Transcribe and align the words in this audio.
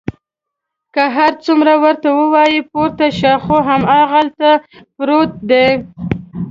که 0.93 1.03
هر 1.17 1.31
څومره 1.45 1.73
ورته 1.83 2.07
وایي 2.33 2.59
پورته 2.71 3.07
شه، 3.19 3.33
خو 3.43 3.55
هماغلته 3.69 4.49
پروت 4.95 5.31
دی. 5.49 5.67